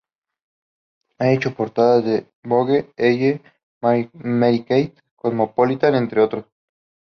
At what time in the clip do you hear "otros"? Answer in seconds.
6.21-6.45